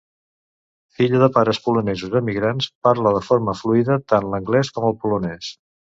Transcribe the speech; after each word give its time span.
Filla 1.01 1.19
de 1.23 1.27
pares 1.35 1.59
polonesos 1.65 2.17
emigrants, 2.21 2.69
parla 2.89 3.11
de 3.19 3.23
forma 3.29 3.55
fluida 3.61 3.99
tant 4.15 4.27
l'anglès 4.33 4.73
com 4.79 4.89
el 4.91 4.97
polonès. 5.05 5.53